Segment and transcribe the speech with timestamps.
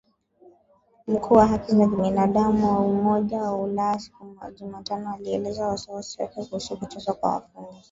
[1.07, 6.45] Mkuu wa haki za binadamu wa Umoja wa Ulaya siku ya Jumatano alielezea wasiwasi wake
[6.45, 7.75] kuhusu kuteswa kwa wafungwa